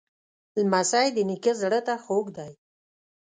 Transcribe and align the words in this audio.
لمسی 0.61 1.07
د 1.13 1.17
نیکه 1.29 1.53
زړه 1.61 1.79
ته 1.87 1.95
خوږ 2.03 2.25
دی. 2.37 2.51